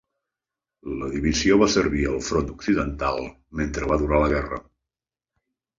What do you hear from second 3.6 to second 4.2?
mentre va